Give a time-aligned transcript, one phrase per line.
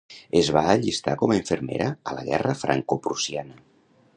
[0.39, 3.63] Es va allistar com a infermera a la guerra francoprussiana.